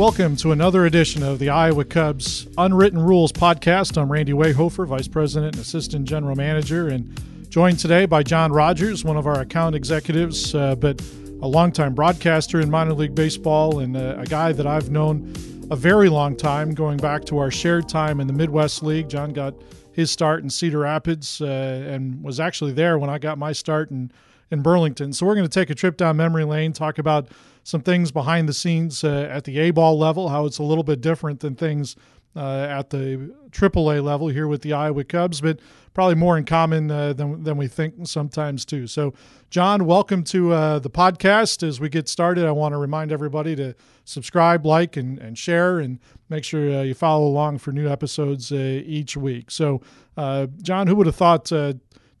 [0.00, 4.00] Welcome to another edition of the Iowa Cubs Unwritten Rules podcast.
[4.00, 9.04] I'm Randy Wehofer, Vice President and Assistant General Manager, and joined today by John Rogers,
[9.04, 11.02] one of our account executives, uh, but
[11.42, 15.34] a longtime broadcaster in minor league baseball and uh, a guy that I've known
[15.70, 19.10] a very long time, going back to our shared time in the Midwest League.
[19.10, 19.52] John got
[19.92, 23.90] his start in Cedar Rapids uh, and was actually there when I got my start
[23.90, 24.10] in,
[24.50, 25.12] in Burlington.
[25.12, 27.28] So we're going to take a trip down memory lane, talk about
[27.62, 30.84] some things behind the scenes uh, at the A ball level, how it's a little
[30.84, 31.96] bit different than things
[32.36, 35.58] uh, at the AAA level here with the Iowa Cubs, but
[35.92, 38.86] probably more in common uh, than, than we think sometimes too.
[38.86, 39.14] So,
[39.50, 41.66] John, welcome to uh, the podcast.
[41.66, 45.80] As we get started, I want to remind everybody to subscribe, like, and, and share,
[45.80, 45.98] and
[46.28, 49.50] make sure uh, you follow along for new episodes uh, each week.
[49.50, 49.80] So,
[50.16, 51.50] uh, John, who would have thought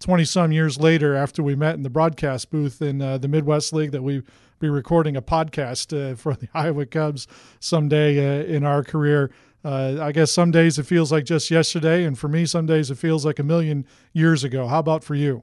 [0.00, 3.92] 20 some years later, after we met in the broadcast booth in the Midwest League,
[3.92, 4.22] that we
[4.60, 7.26] be recording a podcast for the Iowa Cubs
[7.58, 9.32] someday in our career?
[9.64, 12.90] uh, I guess some days it feels like just yesterday, and for me, some days
[12.90, 14.66] it feels like a million years ago.
[14.66, 15.42] How about for you?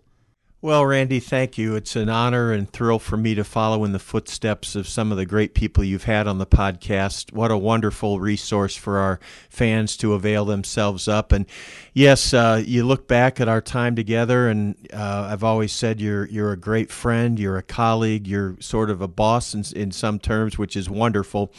[0.59, 1.75] Well, Randy, thank you.
[1.75, 5.17] It's an honor and thrill for me to follow in the footsteps of some of
[5.19, 7.31] the great people you've had on the podcast.
[7.31, 9.19] What a wonderful resource for our
[9.51, 11.31] fans to avail themselves up.
[11.31, 11.45] And
[11.93, 16.25] yes, uh, you look back at our time together, and uh, I've always said you're
[16.25, 20.17] you're a great friend, you're a colleague, you're sort of a boss in, in some
[20.17, 21.53] terms, which is wonderful.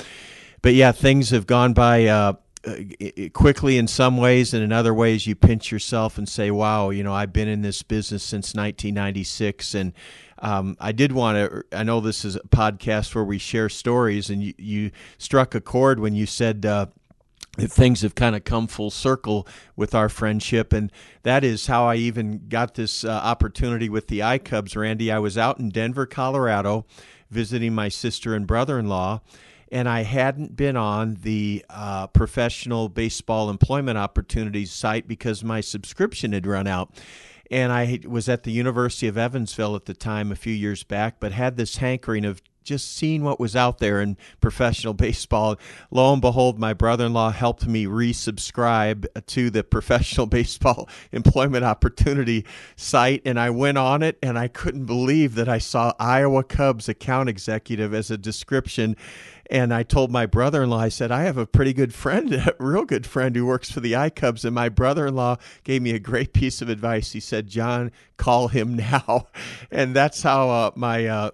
[0.61, 2.07] But yeah, things have gone by.
[2.07, 2.33] Uh,
[2.69, 6.91] uh, quickly in some ways, and in other ways, you pinch yourself and say, "Wow,
[6.91, 9.93] you know, I've been in this business since 1996." And
[10.41, 11.65] um, I did want to.
[11.73, 15.61] I know this is a podcast where we share stories, and you, you struck a
[15.61, 16.65] chord when you said.
[16.65, 16.87] Uh,
[17.61, 19.45] things have kind of come full circle
[19.75, 20.93] with our friendship and
[21.25, 25.37] that is how i even got this uh, opportunity with the icubs randy i was
[25.37, 26.87] out in denver colorado
[27.31, 29.21] visiting my sister and brother-in-law
[29.71, 36.33] and I hadn't been on the uh, professional baseball employment opportunities site because my subscription
[36.33, 36.91] had run out.
[37.51, 41.19] And I was at the University of Evansville at the time a few years back,
[41.19, 45.57] but had this hankering of just seeing what was out there in professional baseball.
[45.91, 51.65] Lo and behold, my brother in law helped me resubscribe to the professional baseball employment
[51.65, 52.45] opportunity
[52.77, 53.23] site.
[53.25, 57.29] And I went on it and I couldn't believe that I saw Iowa Cubs account
[57.29, 58.97] executive as a description.
[59.51, 62.33] And I told my brother in law, I said, I have a pretty good friend,
[62.35, 64.45] a real good friend who works for the iCubs.
[64.45, 67.13] And my brother in law gave me a great piece of advice.
[67.13, 69.29] He said, John, call him now.
[69.71, 71.31] And that's how uh, my uh,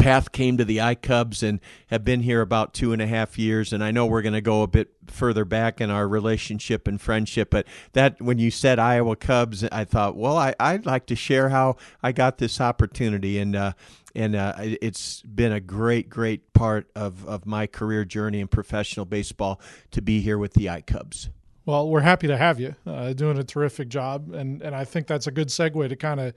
[0.00, 3.72] path came to the iCubs and have been here about two and a half years.
[3.72, 7.00] And I know we're going to go a bit further back in our relationship and
[7.00, 7.50] friendship.
[7.50, 11.50] But that when you said Iowa Cubs, I thought, well, I, I'd like to share
[11.50, 13.38] how I got this opportunity.
[13.38, 13.72] And uh,
[14.14, 19.06] and uh, it's been a great, great part of, of my career journey in professional
[19.06, 19.60] baseball
[19.92, 21.28] to be here with the iCubs.
[21.64, 25.06] Well, we're happy to have you uh, doing a terrific job, and and I think
[25.06, 26.34] that's a good segue to kind of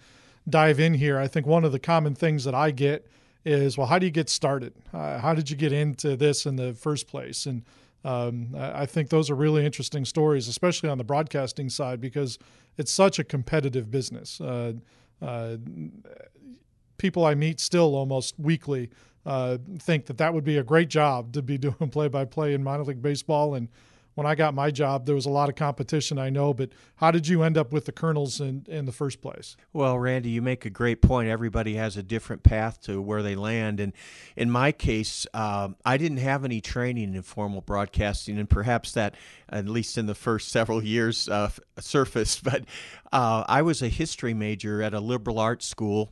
[0.47, 1.17] dive in here.
[1.17, 3.09] I think one of the common things that I get
[3.45, 4.73] is, well, how do you get started?
[4.93, 7.45] Uh, how did you get into this in the first place?
[7.45, 7.63] And
[8.05, 12.37] um, I think those are really interesting stories, especially on the broadcasting side, because
[12.77, 14.41] it's such a competitive business.
[14.41, 14.73] Uh,
[15.21, 15.57] uh,
[16.97, 18.89] people I meet still almost weekly
[19.25, 22.53] uh, think that that would be a great job to be doing play by play
[22.53, 23.55] in minor league baseball.
[23.55, 23.69] And
[24.15, 26.53] when I got my job, there was a lot of competition, I know.
[26.53, 29.55] But how did you end up with the Kernels in, in the first place?
[29.71, 31.29] Well, Randy, you make a great point.
[31.29, 33.79] Everybody has a different path to where they land.
[33.79, 33.93] And
[34.35, 39.15] in my case, um, I didn't have any training in formal broadcasting, and perhaps that,
[39.49, 42.43] at least in the first several years, uh, surfaced.
[42.53, 42.65] But
[43.11, 46.11] uh, I was a history major at a liberal arts school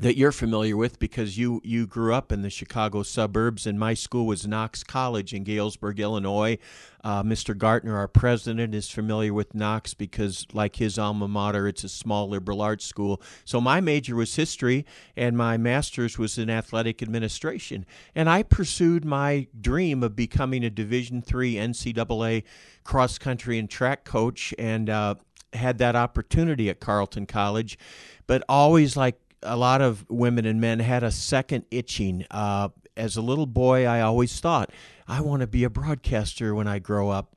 [0.00, 3.92] that you're familiar with because you you grew up in the Chicago suburbs, and my
[3.92, 6.58] school was Knox College in Galesburg, Illinois.
[7.04, 7.56] Uh, Mr.
[7.56, 12.28] Gartner, our president, is familiar with Knox because, like his alma mater, it's a small
[12.28, 13.20] liberal arts school.
[13.44, 14.86] So my major was history,
[15.16, 17.84] and my master's was in athletic administration.
[18.14, 22.44] And I pursued my dream of becoming a Division three NCAA
[22.84, 25.16] cross country and track coach, and uh,
[25.52, 27.78] had that opportunity at Carleton College,
[28.26, 32.26] but always like a lot of women and men had a second itching.
[32.30, 34.70] Uh, as a little boy, I always thought,
[35.08, 37.34] I want to be a broadcaster when I grow up.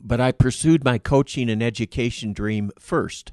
[0.00, 3.32] But I pursued my coaching and education dream first.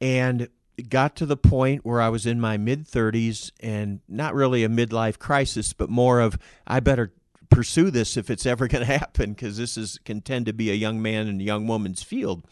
[0.00, 0.48] And
[0.88, 4.68] got to the point where I was in my mid 30s and not really a
[4.68, 7.12] midlife crisis, but more of, I better
[7.50, 10.70] pursue this if it's ever going to happen because this is can tend to be
[10.70, 12.44] a young man and a young woman's field.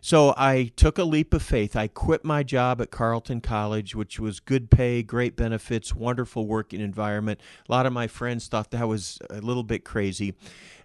[0.00, 1.76] So I took a leap of faith.
[1.76, 6.80] I quit my job at Carleton College, which was good pay, great benefits, wonderful working
[6.80, 7.40] environment.
[7.68, 10.34] A lot of my friends thought that was a little bit crazy,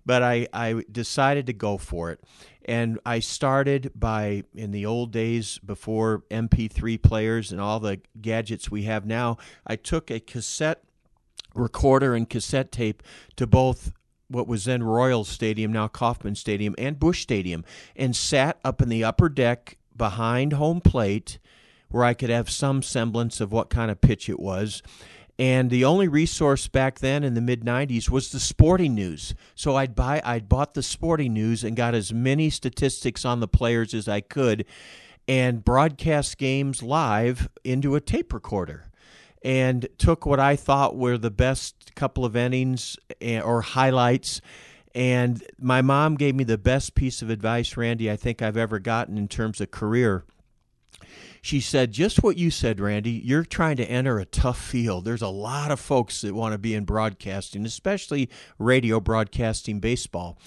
[0.05, 2.19] but I, I decided to go for it.
[2.65, 8.71] And I started by, in the old days before MP3 players and all the gadgets
[8.71, 9.37] we have now,
[9.67, 10.83] I took a cassette
[11.53, 13.03] recorder and cassette tape
[13.35, 13.91] to both
[14.33, 17.63] what was then Royal Stadium, now Kauffman Stadium, and Busch Stadium,
[17.95, 21.39] and sat up in the upper deck behind home plate
[21.89, 24.81] where I could have some semblance of what kind of pitch it was.
[25.37, 29.33] And the only resource back then in the mid 90s was the sporting news.
[29.55, 33.47] So I'd buy I'd bought the sporting news and got as many statistics on the
[33.47, 34.65] players as I could
[35.27, 38.91] and broadcast games live into a tape recorder
[39.43, 44.41] and took what I thought were the best couple of innings eh, or highlights.
[44.95, 48.79] And my mom gave me the best piece of advice, Randy, I think I've ever
[48.79, 50.23] gotten in terms of career.
[51.41, 53.11] She said, just what you said, Randy.
[53.11, 55.03] You're trying to enter a tough field.
[55.03, 60.37] There's a lot of folks that want to be in broadcasting, especially radio broadcasting baseball.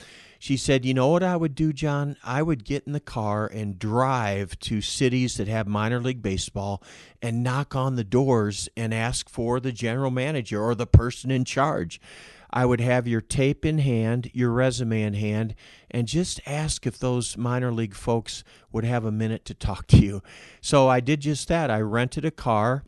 [0.47, 2.17] She said, You know what I would do, John?
[2.23, 6.85] I would get in the car and drive to cities that have minor league baseball
[7.21, 11.45] and knock on the doors and ask for the general manager or the person in
[11.45, 12.01] charge.
[12.49, 15.57] I would have your tape in hand, your resume in hand,
[15.91, 19.97] and just ask if those minor league folks would have a minute to talk to
[19.97, 20.23] you.
[20.61, 21.73] So I did just that.
[21.73, 22.85] I rented a car,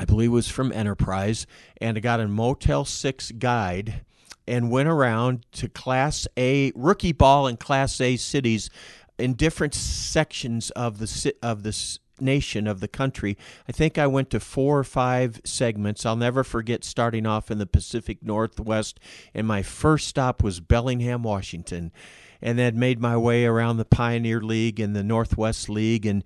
[0.00, 1.46] I believe it was from Enterprise,
[1.80, 4.04] and I got a Motel 6 guide
[4.46, 8.70] and went around to Class A rookie ball in Class A cities
[9.18, 13.36] in different sections of the of the nation of the country.
[13.68, 16.06] I think I went to four or five segments.
[16.06, 19.00] I'll never forget starting off in the Pacific Northwest,
[19.34, 21.92] and my first stop was Bellingham, Washington,
[22.40, 26.24] and then made my way around the Pioneer League and the Northwest League, and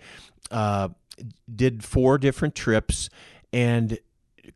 [0.51, 0.89] uh,
[1.53, 3.09] did four different trips.
[3.53, 3.99] And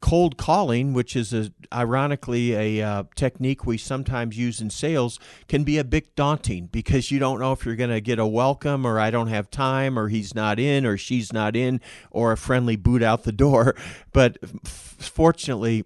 [0.01, 5.65] cold calling, which is a, ironically a uh, technique we sometimes use in sales, can
[5.65, 8.87] be a bit daunting because you don't know if you're going to get a welcome
[8.87, 12.37] or I don't have time or he's not in or she's not in or a
[12.37, 13.75] friendly boot out the door.
[14.13, 15.85] But f- fortunately,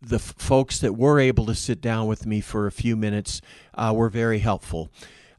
[0.00, 3.40] the f- folks that were able to sit down with me for a few minutes
[3.74, 4.90] uh, were very helpful.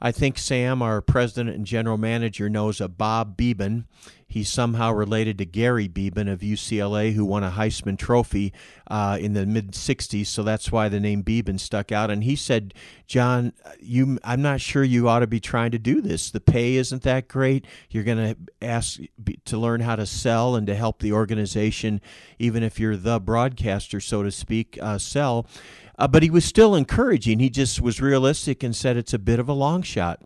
[0.02, 3.86] I think Sam, our president and general manager, knows a Bob Beban.
[4.28, 8.52] He's somehow related to Gary Beban of UCLA, who won a Heisman Trophy
[8.88, 10.28] uh, in the mid '60s.
[10.28, 12.10] So that's why the name Beban stuck out.
[12.10, 12.74] And he said,
[13.08, 16.32] "John, you, I'm not sure you ought to be trying to do this.
[16.32, 17.66] The pay isn't that great.
[17.90, 19.00] You're going to ask
[19.46, 22.02] to learn how to sell and to help the organization,
[22.40, 25.46] even if you're the broadcaster, so to speak, uh, sell."
[25.98, 27.40] Uh, but he was still encouraging.
[27.40, 30.22] He just was realistic and said it's a bit of a long shot.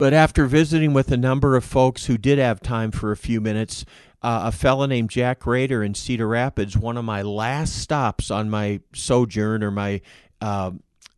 [0.00, 3.38] But after visiting with a number of folks who did have time for a few
[3.38, 3.84] minutes,
[4.22, 8.48] uh, a fellow named Jack Rader in Cedar Rapids, one of my last stops on
[8.48, 10.00] my sojourn or my
[10.40, 10.70] uh,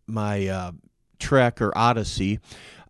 [0.08, 0.73] my uh,
[1.20, 2.40] trek or odyssey.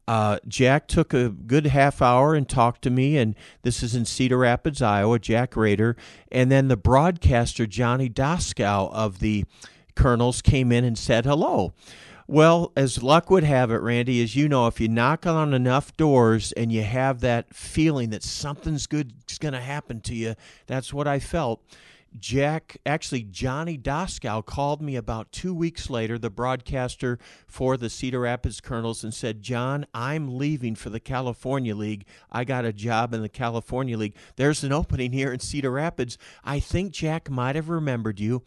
[0.09, 4.07] Uh, Jack took a good half hour and talked to me, and this is in
[4.07, 5.19] Cedar Rapids, Iowa.
[5.19, 5.95] Jack Rader,
[6.31, 9.45] and then the broadcaster Johnny Doskow of the
[9.95, 11.75] kernels came in and said hello.
[12.27, 15.97] Well, as luck would have it, Randy, as you know, if you knock on enough
[15.97, 20.35] doors and you have that feeling that something's good is going to happen to you,
[20.67, 21.63] that's what I felt.
[22.19, 28.21] Jack, actually, Johnny Doskow called me about two weeks later, the broadcaster for the Cedar
[28.21, 32.05] Rapids Kernels, and said, John, I'm leaving for the California League.
[32.31, 34.17] I got a job in the California League.
[34.37, 36.19] There's an opening here in Cedar Rapids.
[36.45, 38.43] I think Jack might have remembered you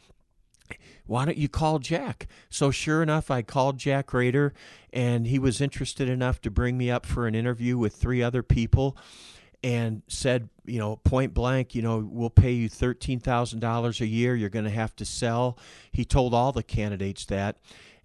[1.05, 2.27] why don't you call Jack?
[2.50, 4.53] So sure enough, I called Jack Rader,
[4.91, 8.43] and he was interested enough to bring me up for an interview with three other
[8.43, 8.98] people,
[9.63, 14.05] and said, you know, point blank, you know, we'll pay you thirteen thousand dollars a
[14.05, 14.36] year.
[14.36, 15.57] You're going to have to sell.
[15.91, 17.57] He told all the candidates that,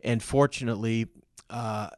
[0.03, 1.09] and fortunately,
[1.51, 1.91] uh,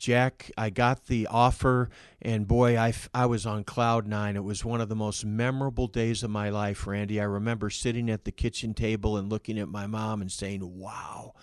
[0.00, 1.90] Jack, I got the offer,
[2.22, 4.34] and boy, I, I was on cloud nine.
[4.34, 7.20] It was one of the most memorable days of my life, Randy.
[7.20, 11.34] I remember sitting at the kitchen table and looking at my mom and saying, Wow,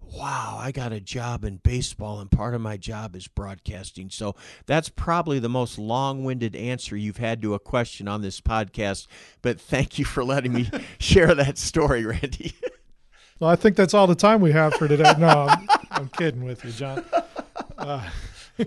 [0.00, 4.08] wow, I got a job in baseball, and part of my job is broadcasting.
[4.08, 8.40] So that's probably the most long winded answer you've had to a question on this
[8.40, 9.08] podcast.
[9.42, 12.54] But thank you for letting me share that story, Randy.
[13.40, 15.12] well, I think that's all the time we have for today.
[15.18, 17.04] No, I'm, I'm kidding with you, John.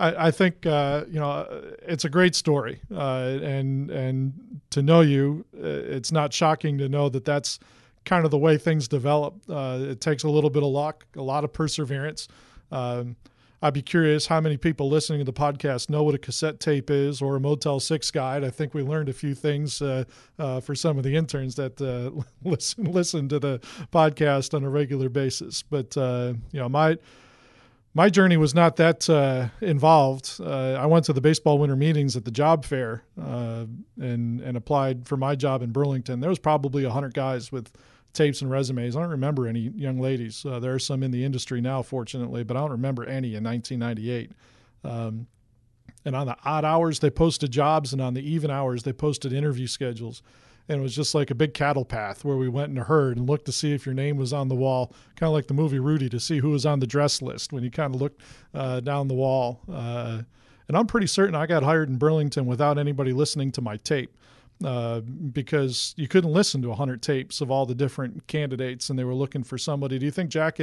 [0.00, 1.46] I, I, think uh, you know
[1.82, 6.88] it's a great story, uh, and and to know you, uh, it's not shocking to
[6.88, 7.58] know that that's
[8.04, 9.34] kind of the way things develop.
[9.48, 12.28] Uh, it takes a little bit of luck, a lot of perseverance.
[12.70, 13.16] Um,
[13.62, 16.90] I'd be curious how many people listening to the podcast know what a cassette tape
[16.90, 18.44] is or a Motel 6 guide.
[18.44, 20.04] I think we learned a few things uh,
[20.38, 22.10] uh, for some of the interns that uh,
[22.44, 25.62] listen listen to the podcast on a regular basis.
[25.62, 26.98] But you know, my
[27.94, 30.40] my journey was not that uh, involved.
[30.40, 35.06] Uh, I went to the baseball winter meetings at the job fair and and applied
[35.06, 36.20] for my job in Burlington.
[36.20, 37.72] There was probably hundred guys with
[38.14, 38.96] tapes and resumes.
[38.96, 40.46] I don't remember any young ladies.
[40.46, 43.44] Uh, there are some in the industry now, fortunately, but I don't remember any in
[43.44, 44.30] 1998.
[44.84, 45.26] Um,
[46.04, 49.32] and on the odd hours, they posted jobs, and on the even hours, they posted
[49.32, 50.22] interview schedules.
[50.68, 53.18] And it was just like a big cattle path where we went in a herd
[53.18, 55.54] and looked to see if your name was on the wall, kind of like the
[55.54, 58.20] movie Rudy, to see who was on the dress list when you kind of looked
[58.54, 59.60] uh, down the wall.
[59.70, 60.22] Uh,
[60.66, 64.16] and I'm pretty certain I got hired in Burlington without anybody listening to my tape
[64.64, 69.04] uh, because you couldn't listen to 100 tapes of all the different candidates and they
[69.04, 69.98] were looking for somebody.
[69.98, 70.58] Do you think Jack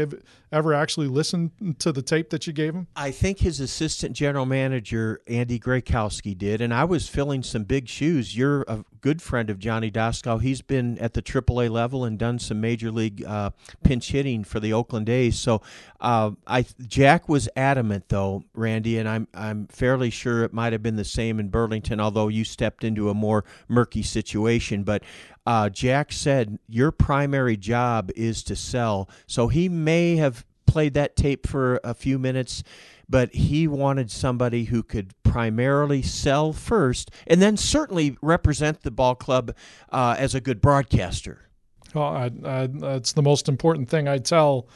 [0.51, 2.87] ever actually listened to the tape that you gave him?
[2.95, 6.61] I think his assistant general manager, Andy Grakowski, did.
[6.61, 8.35] And I was filling some big shoes.
[8.35, 10.41] You're a good friend of Johnny Doskow.
[10.41, 13.51] He's been at the AAA level and done some major league uh,
[13.83, 15.37] pinch hitting for the Oakland A's.
[15.37, 15.61] So
[15.99, 20.83] uh, I Jack was adamant, though, Randy, and I'm, I'm fairly sure it might have
[20.83, 23.43] been the same in Burlington, although you stepped into a more
[23.91, 24.83] murky situation.
[24.83, 25.03] But
[25.45, 29.09] uh, Jack said your primary job is to sell.
[29.27, 32.63] So he may have played that tape for a few minutes,
[33.09, 39.15] but he wanted somebody who could primarily sell first and then certainly represent the ball
[39.15, 39.53] club
[39.89, 41.49] uh, as a good broadcaster.
[41.93, 44.67] Well, I, I, that's the most important thing I tell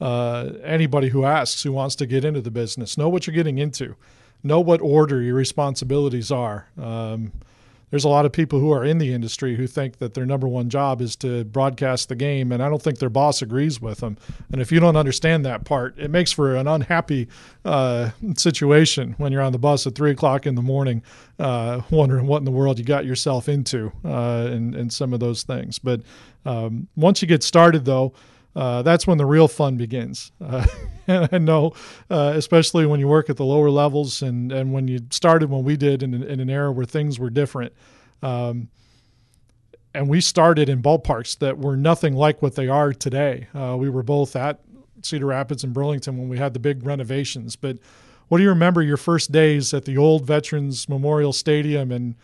[0.00, 2.96] uh, anybody who asks who wants to get into the business.
[2.96, 3.96] Know what you're getting into.
[4.42, 6.68] Know what order your responsibilities are.
[6.78, 7.32] Um,
[7.90, 10.46] there's a lot of people who are in the industry who think that their number
[10.46, 13.98] one job is to broadcast the game, and I don't think their boss agrees with
[13.98, 14.16] them.
[14.52, 17.28] And if you don't understand that part, it makes for an unhappy
[17.64, 21.02] uh, situation when you're on the bus at three o'clock in the morning,
[21.38, 25.20] uh, wondering what in the world you got yourself into, uh, and and some of
[25.20, 25.78] those things.
[25.78, 26.02] But
[26.44, 28.14] um, once you get started, though
[28.56, 30.32] uh, that's when the real fun begins.
[30.40, 30.66] Uh,
[31.06, 31.72] and I know,
[32.10, 35.64] uh, especially when you work at the lower levels and, and when you started when
[35.64, 37.72] we did in, in an era where things were different.
[38.22, 38.68] Um,
[39.94, 43.48] and we started in ballparks that were nothing like what they are today.
[43.54, 44.60] Uh, we were both at
[45.02, 47.56] Cedar Rapids and Burlington when we had the big renovations.
[47.56, 47.78] But
[48.28, 52.14] what do you remember your first days at the old Veterans Memorial Stadium and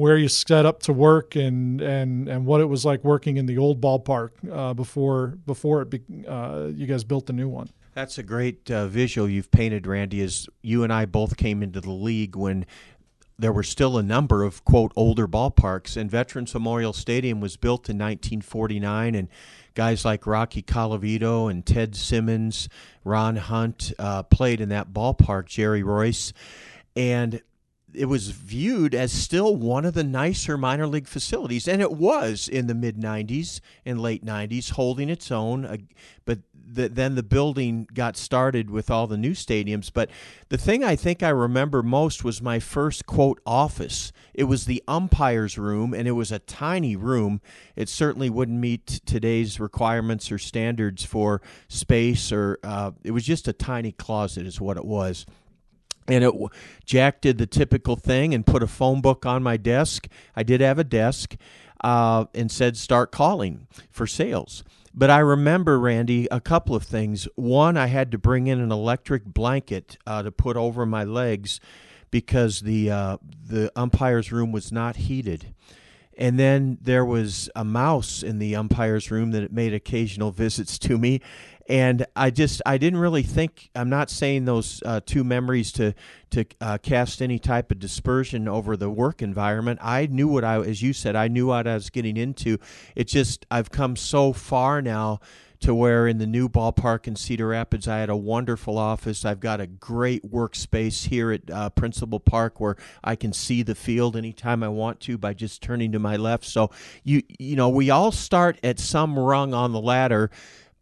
[0.00, 3.44] where you set up to work and and and what it was like working in
[3.44, 7.68] the old ballpark uh, before before it be, uh, you guys built the new one.
[7.92, 10.22] That's a great uh, visual you've painted, Randy.
[10.22, 12.64] As you and I both came into the league when
[13.38, 17.90] there were still a number of quote older ballparks, and Veterans Memorial Stadium was built
[17.90, 19.28] in 1949, and
[19.74, 22.70] guys like Rocky Colavito and Ted Simmons,
[23.04, 25.44] Ron Hunt uh, played in that ballpark.
[25.44, 26.32] Jerry Reuss,
[26.96, 27.42] and
[27.94, 32.48] it was viewed as still one of the nicer minor league facilities, and it was
[32.48, 35.88] in the mid 90s and late 90s, holding its own.
[36.24, 36.40] But
[36.72, 39.90] the, then the building got started with all the new stadiums.
[39.92, 40.10] But
[40.48, 44.12] the thing I think I remember most was my first quote office.
[44.34, 47.40] It was the umpire's room, and it was a tiny room.
[47.76, 53.48] It certainly wouldn't meet today's requirements or standards for space, or uh, it was just
[53.48, 55.26] a tiny closet, is what it was.
[56.10, 56.34] And it,
[56.84, 60.08] Jack did the typical thing and put a phone book on my desk.
[60.34, 61.36] I did have a desk
[61.82, 64.64] uh, and said, start calling for sales.
[64.92, 67.28] But I remember, Randy, a couple of things.
[67.36, 71.60] One, I had to bring in an electric blanket uh, to put over my legs
[72.10, 75.54] because the uh, the umpire's room was not heated.
[76.18, 80.98] And then there was a mouse in the umpire's room that made occasional visits to
[80.98, 81.20] me
[81.70, 85.94] and I just I didn't really think I'm not saying those uh, two memories to
[86.30, 89.78] to uh, cast any type of dispersion over the work environment.
[89.80, 92.58] I knew what I as you said I knew what I was getting into.
[92.96, 95.20] It just I've come so far now
[95.60, 99.26] to where in the new ballpark in Cedar Rapids, I had a wonderful office.
[99.26, 103.74] I've got a great workspace here at uh, Principal Park where I can see the
[103.74, 106.46] field anytime I want to by just turning to my left.
[106.46, 106.70] So
[107.04, 110.30] you you know we all start at some rung on the ladder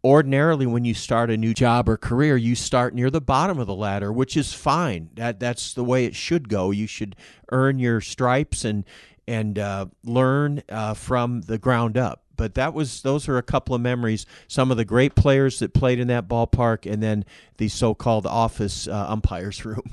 [0.03, 3.67] ordinarily when you start a new job or career you start near the bottom of
[3.67, 5.09] the ladder which is fine.
[5.15, 6.71] That that's the way it should go.
[6.71, 7.15] You should
[7.51, 8.85] earn your stripes and
[9.27, 12.23] and uh, learn uh, from the ground up.
[12.35, 14.25] But that was those are a couple of memories.
[14.47, 17.25] Some of the great players that played in that ballpark and then
[17.57, 19.83] the so-called office uh, umpires room.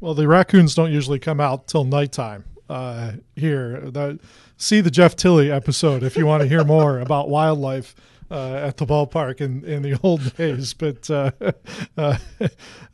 [0.00, 3.90] Well the raccoons don't usually come out till nighttime uh, here.
[4.56, 7.94] See the jeff tilley episode if you want to hear more about wildlife
[8.30, 10.74] uh, at the ballpark in, in the old days.
[10.74, 11.30] But uh,
[11.96, 12.18] uh,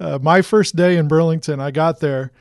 [0.01, 2.33] uh, my first day in Burlington, I got there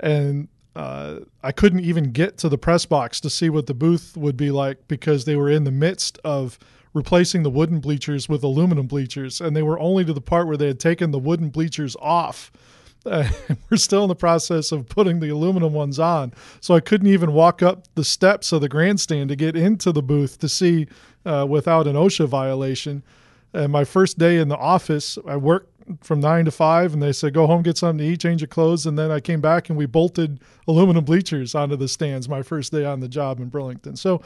[0.00, 4.16] and uh, I couldn't even get to the press box to see what the booth
[4.16, 6.58] would be like because they were in the midst of
[6.94, 10.56] replacing the wooden bleachers with aluminum bleachers, and they were only to the part where
[10.56, 12.50] they had taken the wooden bleachers off.
[13.04, 13.28] Uh,
[13.68, 17.32] we're still in the process of putting the aluminum ones on, so I couldn't even
[17.32, 20.86] walk up the steps of the grandstand to get into the booth to see
[21.24, 23.02] uh, without an OSHA violation.
[23.52, 25.68] And my first day in the office, I worked
[26.00, 28.48] from nine to five, and they said, "Go home, get something to eat, change your
[28.48, 32.28] clothes." And then I came back and we bolted aluminum bleachers onto the stands.
[32.28, 33.96] My first day on the job in Burlington.
[33.96, 34.22] So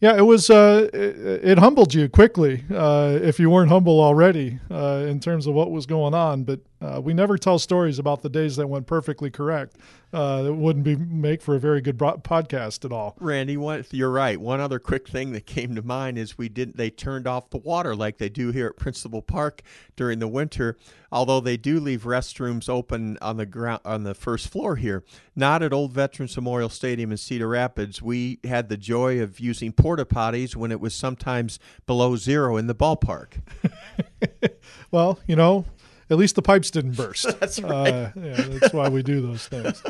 [0.00, 0.50] yeah, it was.
[0.50, 5.46] Uh, it, it, humbled you quickly uh, if you weren't humble already uh, in terms
[5.46, 6.44] of what was going on.
[6.44, 9.76] But uh, we never tell stories about the days that went perfectly correct.
[10.12, 13.16] Uh, it wouldn't be make for a very good bro- podcast at all.
[13.20, 14.40] Randy, what, you're right.
[14.40, 16.76] One other quick thing that came to mind is we didn't.
[16.76, 19.62] They turned off the water like they do here at Principal Park
[19.96, 20.78] during the winter.
[21.10, 25.62] Although they do leave restrooms open on the ground on the first floor here, not
[25.62, 28.02] at Old Veterans Memorial Stadium in Cedar Rapids.
[28.02, 32.66] We had the joy of using porta potties when it was sometimes below zero in
[32.66, 33.40] the ballpark.
[34.90, 35.64] well, you know,
[36.10, 37.38] at least the pipes didn't burst.
[37.40, 37.70] that's right.
[37.72, 39.82] Uh, yeah, that's why we do those things.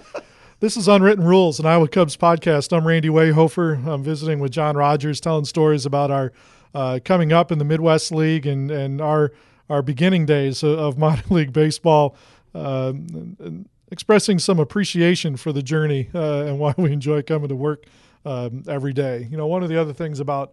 [0.61, 2.75] This is Unwritten Rules, an Iowa Cubs podcast.
[2.75, 3.87] I'm Randy Wehofer.
[3.87, 6.33] I'm visiting with John Rogers, telling stories about our
[6.75, 9.33] uh, coming up in the Midwest League and, and our
[9.69, 12.17] our beginning days of minor league baseball,
[12.55, 17.57] uh, and expressing some appreciation for the journey uh, and why we enjoy coming to
[17.57, 17.85] work
[18.25, 19.29] um, every day.
[19.31, 20.53] You know, one of the other things about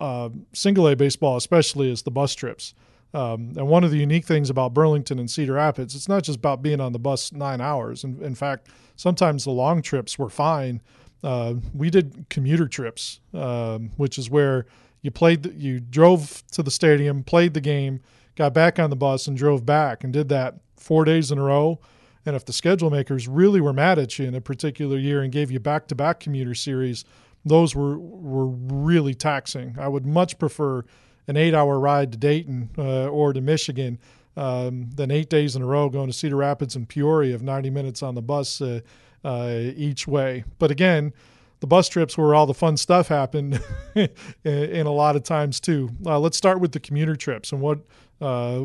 [0.00, 2.74] uh, single A baseball, especially, is the bus trips.
[3.14, 6.38] Um, and one of the unique things about Burlington and Cedar Rapids, it's not just
[6.38, 8.04] about being on the bus nine hours.
[8.04, 10.80] In, in fact, sometimes the long trips were fine.
[11.22, 14.66] Uh, we did commuter trips, um, which is where
[15.02, 18.00] you played, the, you drove to the stadium, played the game,
[18.34, 21.42] got back on the bus, and drove back, and did that four days in a
[21.42, 21.78] row.
[22.24, 25.32] And if the schedule makers really were mad at you in a particular year and
[25.32, 27.04] gave you back-to-back commuter series,
[27.44, 29.76] those were were really taxing.
[29.78, 30.84] I would much prefer
[31.28, 33.98] an eight hour ride to Dayton uh, or to Michigan
[34.36, 37.70] um, than eight days in a row going to Cedar Rapids and Peoria of 90
[37.70, 38.80] minutes on the bus uh,
[39.24, 40.44] uh, each way.
[40.58, 41.12] But again,
[41.60, 43.62] the bus trips where all the fun stuff happened
[43.94, 45.90] in a lot of times too.
[46.04, 47.78] Uh, let's start with the commuter trips and what
[48.20, 48.62] uh,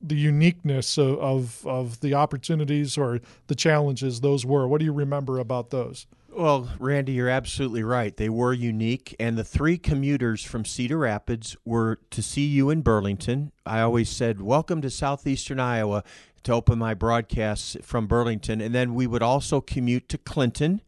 [0.00, 4.66] the uniqueness of, of, of the opportunities or the challenges those were.
[4.68, 6.06] What do you remember about those?
[6.30, 8.16] Well, Randy, you're absolutely right.
[8.16, 12.82] They were unique, and the three commuters from Cedar Rapids were to see you in
[12.82, 13.50] Burlington.
[13.66, 16.04] I always said, Welcome to southeastern Iowa
[16.44, 18.60] to open my broadcasts from Burlington.
[18.60, 20.80] And then we would also commute to Clinton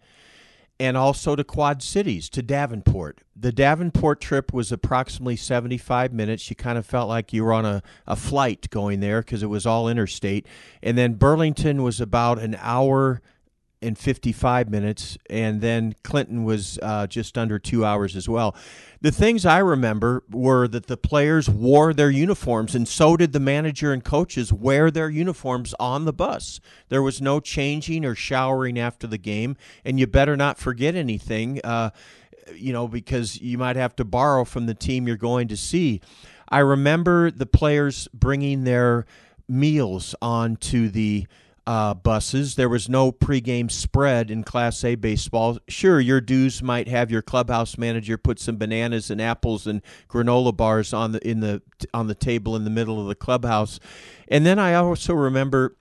[0.81, 3.21] and also to Quad Cities, to Davenport.
[3.37, 6.49] The Davenport trip was approximately 75 minutes.
[6.49, 9.49] You kind of felt like you were on a, a flight going there because it
[9.49, 10.47] was all interstate.
[10.83, 13.21] And then Burlington was about an hour
[13.83, 18.55] in 55 minutes, and then Clinton was uh, just under two hours as well.
[19.01, 23.40] The things I remember were that the players wore their uniforms, and so did the
[23.40, 26.61] manager and coaches wear their uniforms on the bus.
[26.90, 31.61] There was no changing or showering after the game, and you better not forget anything,
[31.64, 31.90] uh,
[32.55, 36.03] you know, because you might have to borrow from the team you're going to see.
[36.51, 39.07] I remember the players bringing their
[39.49, 41.27] meals onto the
[41.70, 42.56] uh, buses.
[42.56, 45.61] There was no pregame spread in Class A baseball.
[45.68, 50.56] Sure, your dues might have your clubhouse manager put some bananas and apples and granola
[50.56, 51.62] bars on the in the
[51.94, 53.78] on the table in the middle of the clubhouse.
[54.26, 55.76] And then I also remember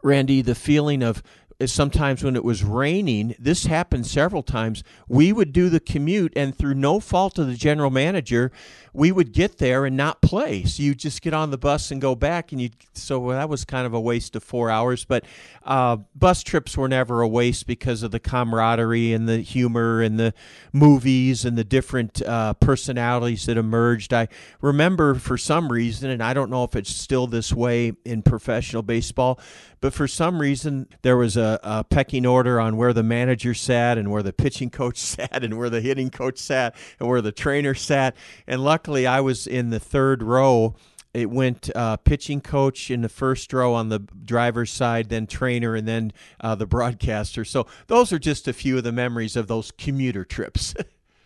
[0.00, 1.24] Randy the feeling of
[1.66, 4.82] sometimes when it was raining, this happened several times.
[5.08, 8.50] We would do the commute, and through no fault of the general manager,
[8.92, 10.64] we would get there and not play.
[10.64, 12.70] So you just get on the bus and go back, and you.
[12.94, 15.04] So that was kind of a waste of four hours.
[15.04, 15.24] But
[15.64, 20.18] uh, bus trips were never a waste because of the camaraderie and the humor and
[20.18, 20.34] the
[20.72, 24.12] movies and the different uh, personalities that emerged.
[24.12, 24.28] I
[24.60, 28.82] remember for some reason, and I don't know if it's still this way in professional
[28.82, 29.40] baseball,
[29.80, 33.98] but for some reason there was a, a pecking order on where the manager sat
[33.98, 37.32] and where the pitching coach sat and where the hitting coach sat and where the
[37.32, 38.14] trainer sat.
[38.46, 40.74] And luckily luckily, I was in the third row.
[41.12, 45.74] It went uh, pitching coach in the first row on the driver's side, then trainer,
[45.74, 47.44] and then uh, the broadcaster.
[47.44, 50.74] So those are just a few of the memories of those commuter trips.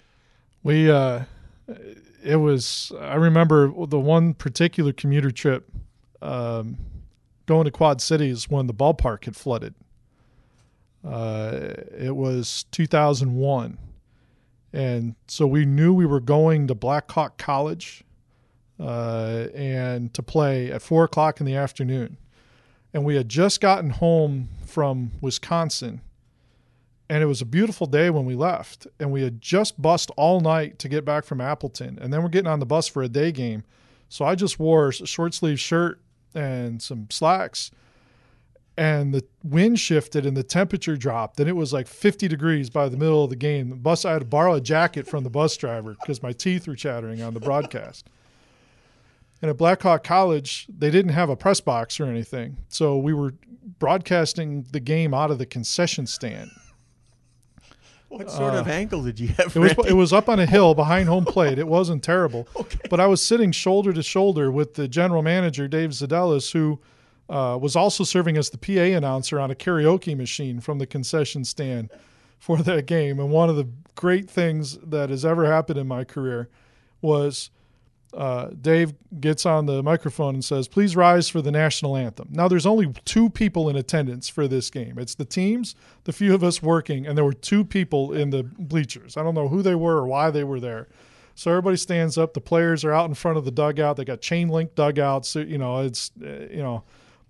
[0.63, 1.25] we, uh,
[2.23, 2.93] it was.
[2.99, 5.71] I remember the one particular commuter trip
[6.23, 6.79] um,
[7.45, 9.75] going to Quad Cities when the ballpark had flooded.
[11.05, 13.77] Uh, it was 2001
[14.75, 18.04] and so we knew we were going to Blackhawk College,
[18.81, 22.17] uh, and to play at four o'clock in the afternoon,
[22.93, 26.01] and we had just gotten home from Wisconsin
[27.09, 30.41] and it was a beautiful day when we left and we had just bussed all
[30.41, 33.09] night to get back from appleton and then we're getting on the bus for a
[33.09, 33.65] day game.
[34.09, 36.01] So i just wore a short sleeve shirt
[36.35, 37.71] and some slacks
[38.77, 42.89] and the wind shifted and the temperature dropped and it was like 50 degrees by
[42.89, 43.69] the middle of the game.
[43.69, 46.67] The bus i had to borrow a jacket from the bus driver because my teeth
[46.67, 48.09] were chattering on the broadcast
[49.45, 53.35] and at blackhawk college they didn't have a press box or anything so we were
[53.79, 56.51] broadcasting the game out of the concession stand
[58.09, 59.57] what sort uh, of angle did you have?
[59.57, 61.59] It was, it was up on a hill behind home plate.
[61.59, 62.79] It wasn't terrible, okay.
[62.89, 66.79] but I was sitting shoulder to shoulder with the general manager Dave Ziedelis, who
[67.29, 71.45] uh, was also serving as the PA announcer on a karaoke machine from the concession
[71.45, 71.91] stand
[72.39, 73.19] for that game.
[73.19, 76.49] And one of the great things that has ever happened in my career
[77.01, 77.51] was
[78.17, 82.49] uh, Dave gets on the microphone and says, "Please rise for the national anthem." Now,
[82.49, 84.99] there's only two people in attendance for this game.
[84.99, 85.75] It's the teams,
[86.05, 89.17] the few of us working, and there were two people in the bleachers.
[89.17, 90.89] I don't know who they were or why they were there.
[91.35, 92.35] So everybody stands up.
[92.35, 93.97] The players are out in front of the dugout.
[93.97, 95.35] They got chain link dugouts.
[95.35, 96.85] You know, it's you know,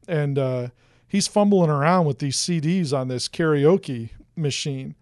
[0.06, 0.68] and uh,
[1.08, 4.94] he's fumbling around with these CDs on this karaoke machine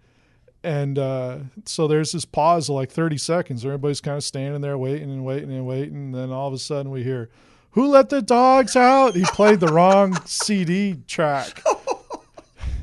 [0.64, 3.64] and uh, so there's this pause of like 30 seconds.
[3.64, 5.96] Everybody's kind of standing there waiting and waiting and waiting.
[5.96, 7.30] And then all of a sudden we hear,
[7.72, 9.14] Who let the dogs out?
[9.14, 11.62] He played the wrong CD track.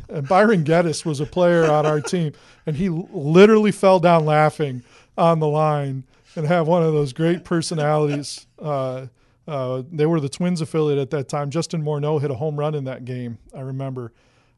[0.09, 2.33] And Byron Geddes was a player on our team.
[2.65, 4.83] And he literally fell down laughing
[5.17, 6.03] on the line
[6.35, 8.45] and have one of those great personalities.
[8.59, 9.07] Uh,
[9.47, 11.49] uh, they were the Twins affiliate at that time.
[11.49, 14.11] Justin Morneau hit a home run in that game, I remember.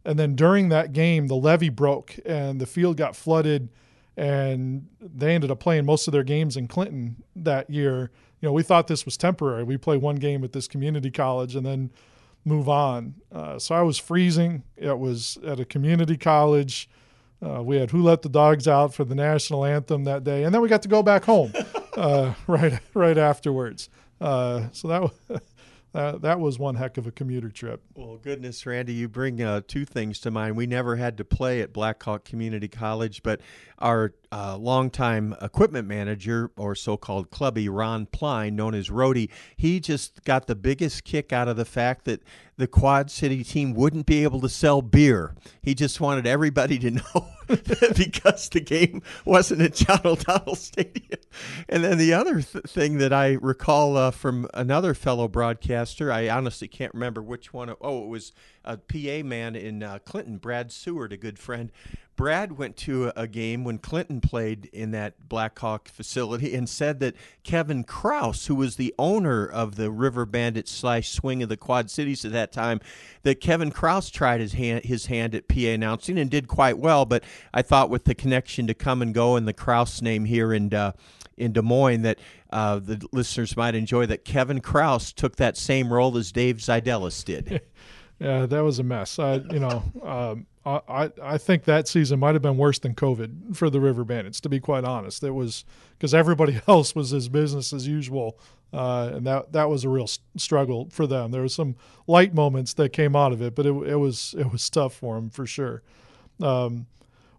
[0.03, 3.69] And then during that game, the levee broke and the field got flooded,
[4.17, 8.11] and they ended up playing most of their games in Clinton that year.
[8.41, 9.63] You know, we thought this was temporary.
[9.63, 11.91] We play one game at this community college and then
[12.43, 13.15] move on.
[13.31, 14.63] Uh, so I was freezing.
[14.75, 16.89] It was at a community college.
[17.43, 20.53] Uh, we had "Who Let the Dogs Out" for the national anthem that day, and
[20.53, 21.53] then we got to go back home
[21.97, 23.89] uh, right right afterwards.
[24.19, 25.41] Uh, so that
[25.93, 27.81] uh, that was one heck of a commuter trip.
[27.95, 30.55] Well, goodness, Randy, you bring uh, two things to mind.
[30.55, 33.41] We never had to play at Blackhawk Community College, but
[33.77, 39.79] our uh, longtime equipment manager, or so called clubby, Ron Pline, known as Rody, he
[39.79, 42.21] just got the biggest kick out of the fact that
[42.57, 45.35] the Quad City team wouldn't be able to sell beer.
[45.61, 51.19] He just wanted everybody to know because the game wasn't at John O'Donnell Stadium.
[51.67, 56.29] And then the other th- thing that I recall uh, from another fellow broadcaster, I
[56.29, 57.73] honestly can't remember which one.
[57.81, 58.31] Oh, it was
[58.63, 61.71] a PA man in uh, Clinton, Brad Seward, a good friend.
[62.21, 67.15] Brad went to a game when Clinton played in that Blackhawk facility and said that
[67.43, 71.89] Kevin Krause, who was the owner of the River Bandit slash Swing of the Quad
[71.89, 72.79] Cities at that time,
[73.23, 77.05] that Kevin Krause tried his hand, his hand at PA announcing and did quite well.
[77.07, 77.23] But
[77.55, 80.71] I thought with the connection to come and go and the Krause name here in
[80.75, 80.91] uh,
[81.37, 82.19] in Des Moines that
[82.51, 87.25] uh, the listeners might enjoy that Kevin Krause took that same role as Dave Ziedelis
[87.25, 87.61] did.
[88.21, 89.17] yeah, that was a mess.
[89.17, 93.55] I, you know, um, I, I think that season might have been worse than COVID
[93.55, 95.23] for the River Bandits, to be quite honest.
[95.23, 95.65] It was
[95.97, 98.37] because everybody else was as business as usual,
[98.71, 100.07] uh, and that that was a real
[100.37, 101.31] struggle for them.
[101.31, 104.51] There were some light moments that came out of it, but it, it was it
[104.51, 105.81] was tough for them for sure.
[106.39, 106.85] Um,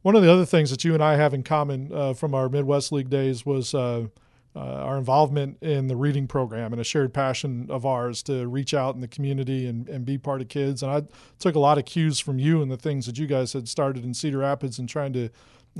[0.03, 2.49] one of the other things that you and I have in common uh, from our
[2.49, 4.09] Midwest League days was uh,
[4.54, 8.74] uh, our involvement in the reading program and a shared passion of ours to reach
[8.74, 10.82] out in the community and, and be part of kids.
[10.82, 11.02] And I
[11.38, 14.04] took a lot of cues from you and the things that you guys had started
[14.04, 15.30] in Cedar Rapids and trying to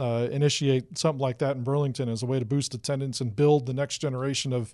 [0.01, 3.67] uh, initiate something like that in Burlington as a way to boost attendance and build
[3.67, 4.73] the next generation of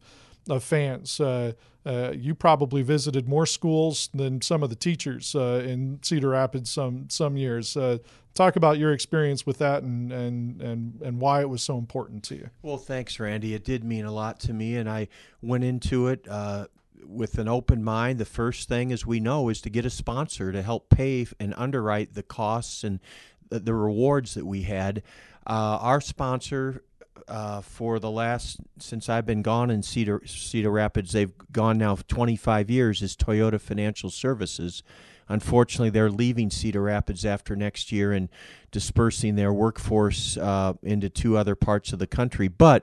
[0.48, 1.20] of fans.
[1.20, 1.52] Uh,
[1.86, 6.70] uh, you probably visited more schools than some of the teachers uh, in Cedar Rapids
[6.70, 7.76] some some years.
[7.76, 7.98] Uh,
[8.34, 12.22] talk about your experience with that and, and and and why it was so important
[12.24, 12.50] to you.
[12.62, 13.54] Well, thanks, Randy.
[13.54, 15.08] It did mean a lot to me, and I
[15.40, 16.66] went into it uh,
[17.06, 18.18] with an open mind.
[18.18, 21.54] The first thing, as we know, is to get a sponsor to help pay and
[21.56, 23.00] underwrite the costs and
[23.48, 25.02] the, the rewards that we had.
[25.46, 26.82] Uh, our sponsor
[27.26, 31.12] uh, for the last since I've been gone in Cedar Cedar Rapids.
[31.12, 33.02] They've gone now 25 years.
[33.02, 34.82] Is Toyota Financial Services.
[35.28, 38.28] Unfortunately, they're leaving Cedar Rapids after next year and
[38.70, 42.48] dispersing their workforce uh, into two other parts of the country.
[42.48, 42.82] But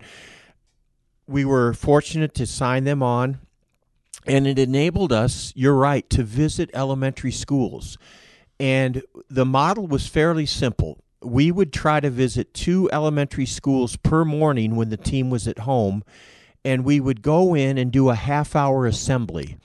[1.27, 3.39] we were fortunate to sign them on,
[4.27, 5.53] and it enabled us.
[5.55, 7.97] You're right to visit elementary schools.
[8.59, 14.25] And the model was fairly simple we would try to visit two elementary schools per
[14.25, 16.03] morning when the team was at home,
[16.63, 19.57] and we would go in and do a half hour assembly.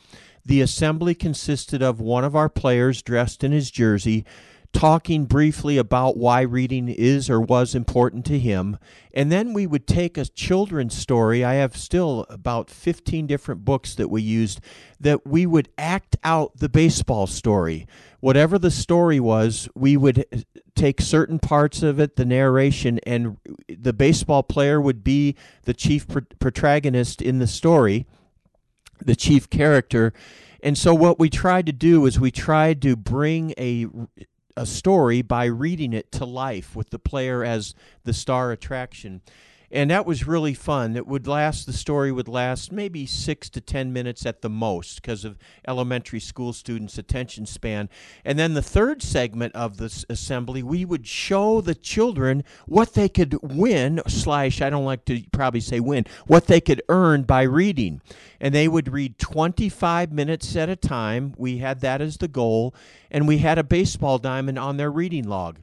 [0.44, 4.24] The assembly consisted of one of our players dressed in his jersey
[4.72, 8.78] talking briefly about why reading is or was important to him.
[9.12, 11.44] And then we would take a children's story.
[11.44, 14.60] I have still about 15 different books that we used
[15.00, 17.86] that we would act out the baseball story.
[18.20, 23.92] Whatever the story was, we would take certain parts of it, the narration, and the
[23.92, 26.06] baseball player would be the chief
[26.38, 28.06] protagonist in the story,
[29.04, 30.12] the chief character.
[30.62, 33.86] And so, what we tried to do is we tried to bring a
[34.60, 39.22] a story by reading it to life with the player as the star attraction
[39.72, 40.96] and that was really fun.
[40.96, 44.96] It would last, the story would last maybe six to 10 minutes at the most
[44.96, 47.88] because of elementary school students' attention span.
[48.24, 53.08] And then the third segment of this assembly, we would show the children what they
[53.08, 57.42] could win, slash, I don't like to probably say win, what they could earn by
[57.42, 58.00] reading.
[58.40, 61.34] And they would read 25 minutes at a time.
[61.38, 62.74] We had that as the goal.
[63.08, 65.60] And we had a baseball diamond on their reading log.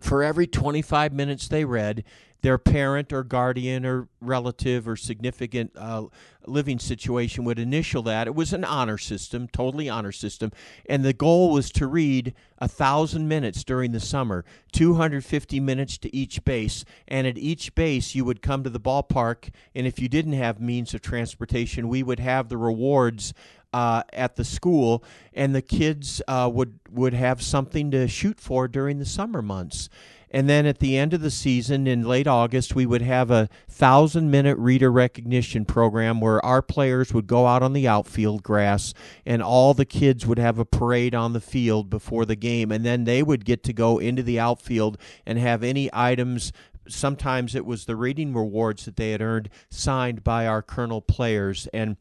[0.00, 2.04] For every 25 minutes they read,
[2.46, 6.04] their parent or guardian or relative or significant uh,
[6.46, 8.28] living situation would initial that.
[8.28, 10.52] It was an honor system, totally honor system,
[10.88, 16.14] and the goal was to read a thousand minutes during the summer, 250 minutes to
[16.14, 20.08] each base, and at each base you would come to the ballpark, and if you
[20.08, 23.34] didn't have means of transportation, we would have the rewards
[23.76, 28.68] uh, at the school, and the kids uh, would would have something to shoot for
[28.68, 29.90] during the summer months.
[30.30, 33.50] And then at the end of the season in late August, we would have a
[33.68, 38.94] thousand minute reader recognition program where our players would go out on the outfield grass
[39.26, 42.72] and all the kids would have a parade on the field before the game.
[42.72, 46.50] And then they would get to go into the outfield and have any items
[46.88, 51.66] sometimes it was the reading rewards that they had earned signed by our Kernel players.
[51.72, 51.96] And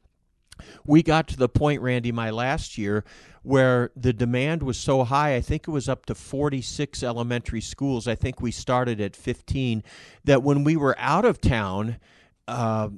[0.85, 3.03] we got to the point, Randy, my last year,
[3.43, 5.35] where the demand was so high.
[5.35, 8.07] I think it was up to 46 elementary schools.
[8.07, 9.83] I think we started at 15.
[10.23, 11.97] That when we were out of town,
[12.47, 12.89] uh,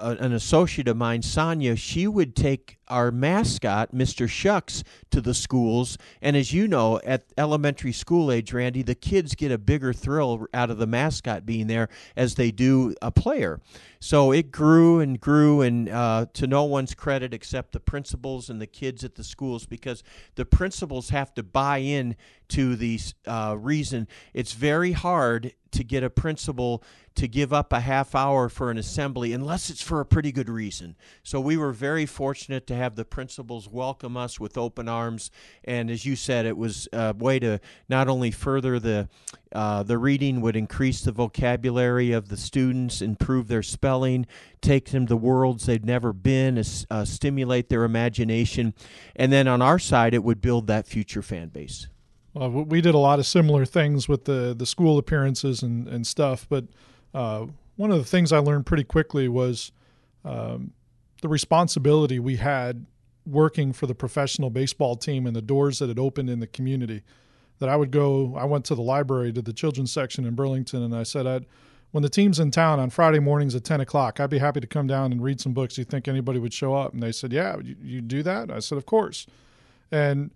[0.00, 4.28] an associate of mine, Sonia, she would take our mascot, Mr.
[4.28, 5.98] Shucks, to the schools.
[6.22, 10.46] And as you know, at elementary school age, Randy, the kids get a bigger thrill
[10.54, 13.60] out of the mascot being there as they do a player.
[13.98, 18.60] So it grew and grew, and uh, to no one's credit except the principals and
[18.60, 20.04] the kids at the schools, because
[20.36, 22.14] the principals have to buy in
[22.48, 24.08] to the uh, reason.
[24.34, 26.82] It's very hard to get a principal
[27.14, 30.48] to give up a half hour for an assembly unless it's for a pretty good
[30.48, 30.96] reason.
[31.22, 35.30] So we were very fortunate to have the principals welcome us with open arms.
[35.64, 39.08] And as you said, it was a way to not only further the
[39.52, 44.26] uh, the reading would increase the vocabulary of the students, improve their spelling,
[44.60, 48.74] take them to worlds they'd never been, uh, stimulate their imagination,
[49.14, 51.86] and then on our side, it would build that future fan base.
[52.36, 56.06] Well, we did a lot of similar things with the the school appearances and and
[56.06, 56.64] stuff, but
[57.14, 57.46] uh,
[57.76, 59.72] one of the things I learned pretty quickly was
[60.22, 60.72] um,
[61.22, 62.84] the responsibility we had
[63.26, 67.02] working for the professional baseball team and the doors that had opened in the community.
[67.58, 70.82] That I would go, I went to the library to the children's section in Burlington,
[70.82, 71.46] and I said, I'd,
[71.90, 74.66] when the team's in town on Friday mornings at 10 o'clock, I'd be happy to
[74.66, 75.78] come down and read some books.
[75.78, 76.92] You think anybody would show up?
[76.92, 78.50] And they said, Yeah, you, you do that?
[78.50, 79.26] I said, Of course.
[79.90, 80.32] And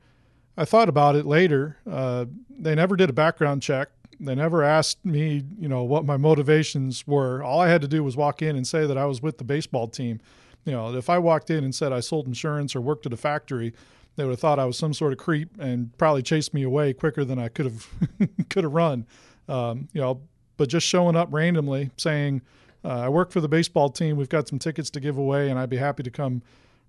[0.57, 1.79] I thought about it later.
[1.91, 3.89] Uh, they never did a background check.
[4.19, 7.43] They never asked me, you know, what my motivations were.
[7.43, 9.45] All I had to do was walk in and say that I was with the
[9.45, 10.21] baseball team.
[10.67, 13.17] You know, if I walked in and said I sold insurance or worked at a
[13.17, 13.73] factory,
[14.17, 16.93] they would have thought I was some sort of creep and probably chased me away
[16.93, 17.87] quicker than I could have
[18.51, 19.07] could have run.
[19.49, 20.21] Um, you know,
[20.59, 22.43] but just showing up randomly, saying
[22.85, 24.17] uh, I work for the baseball team.
[24.17, 26.43] We've got some tickets to give away, and I'd be happy to come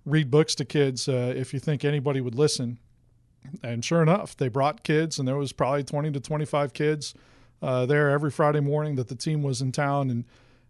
[0.04, 2.78] read books to kids uh, if you think anybody would listen.
[3.62, 7.14] And sure enough, they brought kids, and there was probably 20 to 25 kids
[7.62, 10.10] uh, there every Friday morning that the team was in town.
[10.10, 10.24] And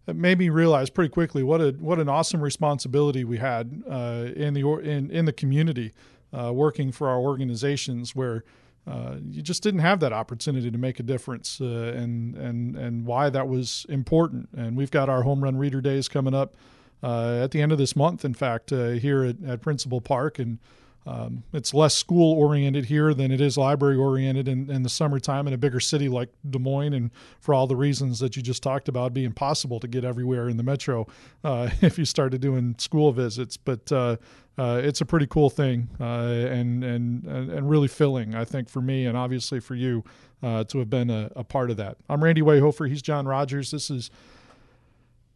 [0.07, 4.27] it made me realize pretty quickly what a what an awesome responsibility we had uh,
[4.35, 5.93] in the in in the community,
[6.31, 8.43] uh, working for our organizations where.
[8.85, 13.05] Uh, you just didn't have that opportunity to make a difference, uh, and and and
[13.05, 14.49] why that was important.
[14.57, 16.53] And we've got our home run reader days coming up
[17.01, 18.25] uh, at the end of this month.
[18.25, 20.59] In fact, here at, at Principal Park, and
[21.05, 25.47] um, it's less school oriented here than it is library oriented in, in, the summertime
[25.47, 26.93] in a bigger city like Des Moines.
[26.93, 27.11] And
[27.41, 30.55] for all the reasons that you just talked about, be impossible to get everywhere in
[30.55, 31.05] the metro
[31.43, 33.57] uh, if you started doing school visits.
[33.57, 34.15] But uh,
[34.57, 38.81] uh, it's a pretty cool thing uh, and, and, and really filling, I think, for
[38.81, 40.05] me and obviously for you
[40.41, 41.97] uh, to have been a, a, part of that.
[42.09, 42.87] I'm Randy Wehofer.
[42.87, 43.71] He's John Rogers.
[43.71, 44.09] This is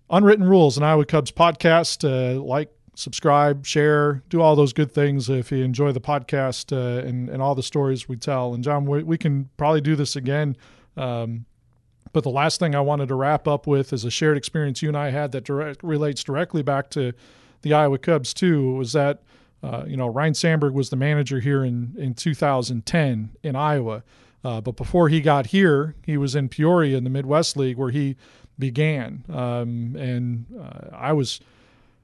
[0.09, 2.03] Unwritten Rules, an Iowa Cubs podcast.
[2.07, 7.05] Uh, like, subscribe, share, do all those good things if you enjoy the podcast uh,
[7.07, 8.55] and, and all the stories we tell.
[8.55, 10.57] And John, we, we can probably do this again.
[10.97, 11.45] Um,
[12.11, 14.87] but the last thing I wanted to wrap up with is a shared experience you
[14.89, 17.13] and I had that direct, relates directly back to
[17.61, 18.73] the Iowa Cubs too.
[18.73, 19.21] Was that
[19.61, 24.03] uh, you know Ryne Sandberg was the manager here in in 2010 in Iowa,
[24.43, 27.91] uh, but before he got here, he was in Peoria in the Midwest League where
[27.91, 28.15] he
[28.57, 29.23] began.
[29.29, 31.39] Um, and uh, I was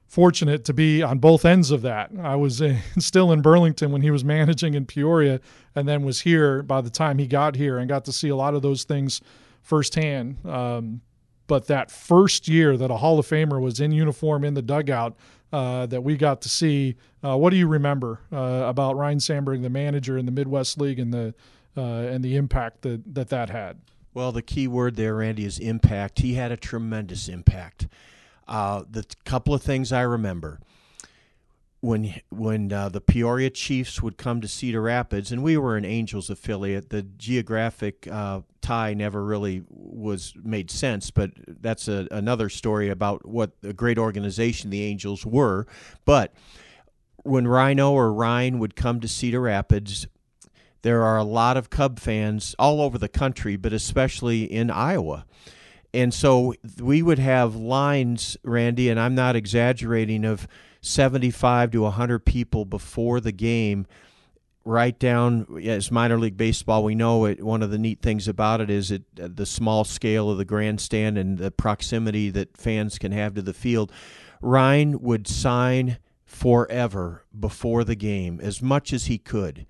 [0.06, 2.10] fortunate to be on both ends of that.
[2.22, 5.40] I was in, still in Burlington when he was managing in Peoria,
[5.74, 8.36] and then was here by the time he got here and got to see a
[8.36, 9.20] lot of those things
[9.62, 10.44] firsthand.
[10.46, 11.00] Um,
[11.46, 15.16] but that first year that a Hall of Famer was in uniform in the dugout
[15.52, 19.62] uh, that we got to see, uh, what do you remember uh, about Ryne Sandberg,
[19.62, 21.34] the manager in the Midwest League, and the
[21.76, 23.78] uh, and the impact that that that had?
[24.14, 26.20] Well, the key word there, Randy, is impact.
[26.20, 27.88] He had a tremendous impact.
[28.46, 30.60] Uh, the couple of things I remember
[31.84, 35.84] when when uh, the Peoria Chiefs would come to Cedar Rapids, and we were an
[35.84, 36.88] Angels affiliate.
[36.88, 43.26] The geographic uh, tie never really was made sense, but that's a, another story about
[43.26, 45.66] what a great organization the Angels were.
[46.06, 46.32] But
[47.22, 50.06] when Ryno or Ryne would come to Cedar Rapids,
[50.80, 55.26] there are a lot of Cub fans all over the country, but especially in Iowa.
[55.94, 60.48] And so we would have lines, Randy, and I'm not exaggerating, of
[60.80, 63.86] 75 to 100 people before the game
[64.66, 68.62] right down as minor league baseball we know it one of the neat things about
[68.62, 73.12] it is it the small scale of the grandstand and the proximity that fans can
[73.12, 73.92] have to the field
[74.40, 79.66] Ryne would sign forever before the game as much as he could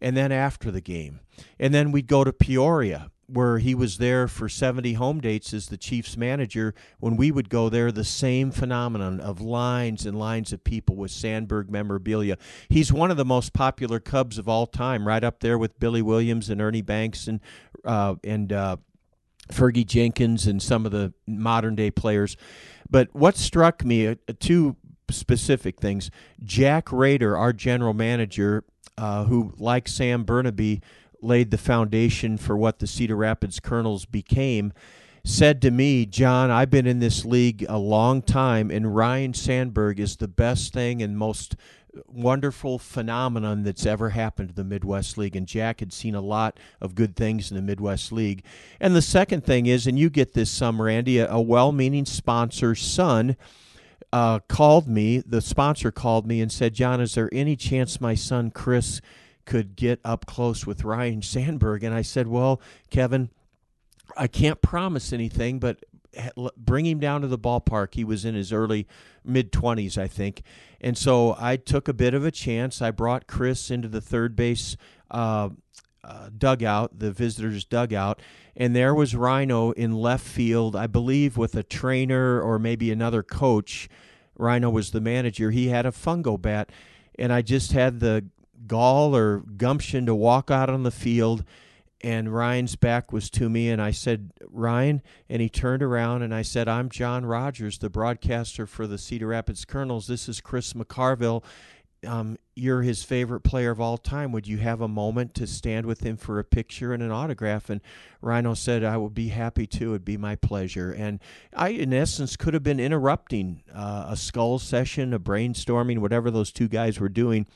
[0.00, 1.20] and then after the game.
[1.58, 5.66] And then we'd go to Peoria, where he was there for 70 home dates as
[5.66, 6.74] the Chiefs manager.
[6.98, 11.10] When we would go there, the same phenomenon of lines and lines of people with
[11.10, 12.36] Sandberg memorabilia.
[12.68, 16.02] He's one of the most popular Cubs of all time, right up there with Billy
[16.02, 17.40] Williams and Ernie Banks and
[17.84, 18.76] uh, and uh,
[19.52, 22.36] Fergie Jenkins and some of the modern day players.
[22.88, 24.76] But what struck me, uh, two
[25.10, 26.10] specific things.
[26.42, 28.64] Jack Rader, our general manager,
[28.98, 30.80] uh, who, like Sam Bernabe,
[31.22, 34.72] laid the foundation for what the Cedar Rapids Kernels became,
[35.24, 39.98] said to me, John, I've been in this league a long time, and Ryne Sandberg
[39.98, 41.56] is the best thing and most
[42.06, 45.36] wonderful phenomenon that's ever happened to the Midwest League.
[45.36, 48.44] And Jack had seen a lot of good things in the Midwest League.
[48.80, 52.82] And the second thing is, and you get this some, Randy, a, well meaning sponsor's
[52.82, 53.36] son
[54.12, 58.14] uh, called me, the sponsor called me and said, John, is there any chance my
[58.14, 59.00] son Chris
[59.46, 61.82] could get up close with Ryne Sandberg?
[61.82, 63.30] And I said, Well, Kevin,
[64.16, 65.82] I can't promise anything, but
[66.56, 67.94] bring him down to the ballpark.
[67.94, 68.86] He was in his early
[69.24, 70.42] mid 20s, I think.
[70.80, 72.82] And so I took a bit of a chance.
[72.82, 74.76] I brought Chris into the third base
[75.10, 75.50] uh,
[76.04, 78.20] uh, dugout, the visitors' dugout,
[78.56, 83.22] and there was Ryno in left field, I believe, with a trainer or maybe another
[83.22, 83.88] coach.
[84.38, 85.50] Ryno was the manager.
[85.50, 86.70] He had a fungo bat,
[87.18, 88.24] and I just had the
[88.66, 91.44] gall or gumption to walk out on the field.
[92.02, 95.02] And Ryne's back was to me, and I said, Ryne.
[95.28, 99.28] And he turned around and I said, I'm John Rogers, the broadcaster for the Cedar
[99.28, 100.06] Rapids Kernels.
[100.06, 101.42] This is Chris McCarville
[102.06, 104.32] um, you're his favorite player of all time.
[104.32, 107.68] Would you have a moment to stand with him for a picture and an autograph?
[107.68, 107.80] And
[108.22, 109.90] Ryno said, I would be happy to.
[109.90, 110.92] It'd be my pleasure.
[110.92, 111.20] And
[111.54, 116.52] I, in essence, could have been interrupting uh, a skull session, a brainstorming, whatever those
[116.52, 117.46] two guys were doing.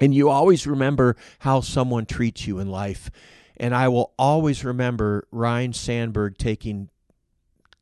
[0.00, 3.10] And you always remember how someone treats you in life.
[3.56, 6.88] And I will always remember Ryne Sandberg taking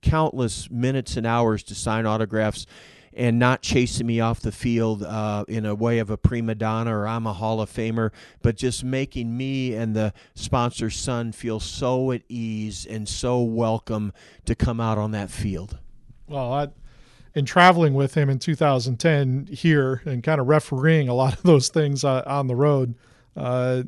[0.00, 2.66] countless minutes and hours to sign autographs
[3.12, 6.94] and not chasing me off the field uh, in a way of a prima donna
[6.94, 8.11] or I'm a Hall of Famer,
[8.42, 14.12] but just making me and the sponsor's son feel so at ease and so welcome
[14.44, 15.78] to come out on that field.
[16.28, 16.68] Well, I,
[17.37, 21.68] in traveling with him in 2010 here and kind of refereeing a lot of those
[21.68, 22.95] things uh, on the road,
[23.37, 23.82] uh,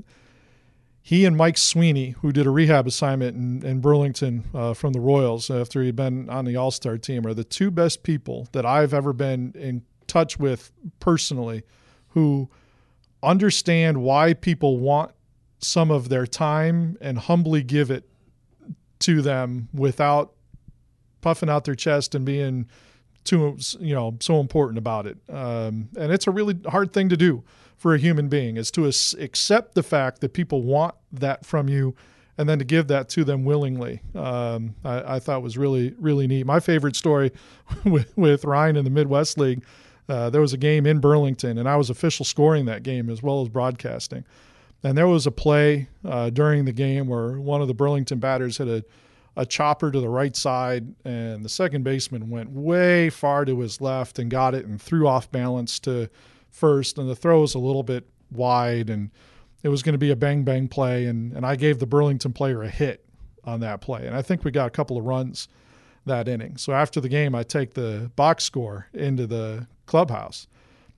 [1.01, 5.01] he and Mike Sweeney, who did a rehab assignment in, in Burlington uh, from the
[5.01, 8.66] Royals after he'd been on the All Star team, are the two best people that
[8.66, 10.70] I've ever been in touch with
[11.01, 11.62] personally
[12.09, 12.51] who
[13.22, 15.12] understand why people want
[15.61, 18.07] some of their time and humbly give it
[18.99, 20.34] to them without
[21.22, 22.66] puffing out their chest and being
[23.29, 25.18] too you know so important about it.
[25.29, 27.45] Um, and it's a really hard thing to do
[27.76, 31.95] for a human being is to accept the fact that people want that from you
[32.37, 34.03] and then to give that to them willingly.
[34.14, 36.47] Um, I, I, thought was really really neat.
[36.47, 37.33] My favorite story
[37.85, 39.64] with, with Ryne in the midwest league
[40.09, 43.22] uh, there was a game in burlington and i was official scoring that game as
[43.22, 44.24] well as broadcasting.
[44.85, 48.59] And there was a play uh, during the game where one of the burlington batters
[48.59, 48.85] had a
[49.39, 53.80] a chopper to the right side, and the second baseman went way far to his
[53.80, 56.11] left and got it and threw off balance to
[56.51, 56.99] first.
[56.99, 59.11] And the throw was a little bit wide, and
[59.62, 61.07] it was going to be a bang bang play.
[61.07, 63.05] And, and I gave the Burlington player a hit
[63.45, 64.09] on that play.
[64.09, 65.47] And I think we got a couple of runs
[66.05, 66.57] that inning.
[66.57, 70.49] So after the game, I take the box score into the clubhouse,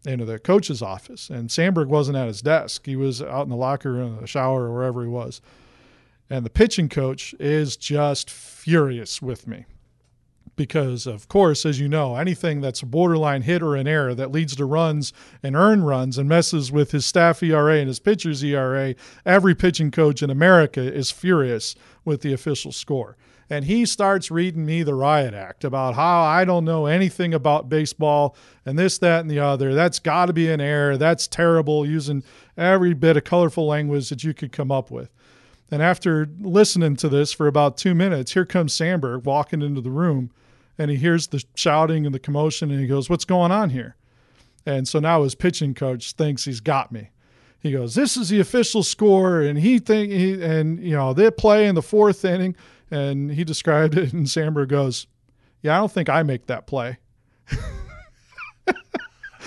[0.06, 1.28] into the coach's office.
[1.28, 4.62] And Sandberg wasn't at his desk, he was out in the locker room, the shower,
[4.62, 5.42] or wherever he was.
[6.30, 9.66] And the pitching coach is just furious with me
[10.60, 14.30] because, of course, as you know, anything that's a borderline hit or an error that
[14.30, 15.12] leads to runs
[15.42, 19.90] and earn runs and messes with his staff ERA and his pitcher's ERA, every pitching
[19.90, 21.74] coach in America is furious
[22.04, 23.16] with the official score.
[23.48, 27.68] And he starts reading me the riot act about how I don't know anything about
[27.68, 29.74] baseball and this, that, and the other.
[29.74, 30.96] That's got to be an error.
[30.96, 32.22] That's terrible, using
[32.56, 35.10] every bit of colorful language that you could come up with.
[35.70, 39.90] And after listening to this for about two minutes, here comes Sandberg walking into the
[39.90, 40.30] room
[40.76, 43.96] and he hears the shouting and the commotion and he goes, What's going on here?
[44.66, 47.10] And so now his pitching coach thinks he's got me.
[47.60, 49.42] He goes, This is the official score.
[49.42, 52.56] And he think he, and you know, they play in the fourth inning.
[52.90, 55.06] And he described it and Sandberg goes,
[55.62, 56.98] Yeah, I don't think I make that play.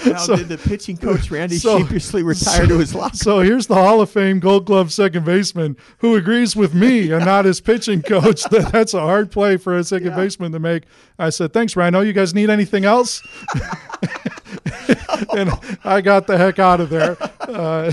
[0.04, 3.16] How so, did the pitching coach Randy so, sheepishly retire so, to his locker?
[3.16, 7.26] So here's the Hall of Fame Gold Glove second baseman who agrees with me and
[7.26, 10.16] not his pitching coach that that's a hard play for a second yeah.
[10.16, 10.84] baseman to make.
[11.18, 12.06] I said, "Thanks, Ryno.
[12.06, 13.22] You guys need anything else?"
[15.36, 15.51] and
[15.84, 17.18] I got the heck out of there.
[17.39, 17.91] Uh,